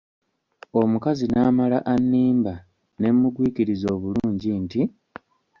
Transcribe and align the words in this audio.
Omukazi 0.81 1.25
n’amala 1.29 1.77
annimba 1.93 2.53
ne 2.99 3.09
mugwikiriza 3.17 3.87
obulungi 3.95 4.49
nti! 4.63 4.81